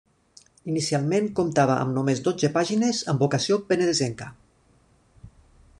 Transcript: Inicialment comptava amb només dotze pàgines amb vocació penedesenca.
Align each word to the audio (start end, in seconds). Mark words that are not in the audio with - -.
Inicialment 0.75 1.27
comptava 1.39 1.75
amb 1.83 1.93
només 1.97 2.23
dotze 2.29 2.49
pàgines 2.57 3.01
amb 3.13 3.23
vocació 3.25 3.61
penedesenca. 3.69 4.31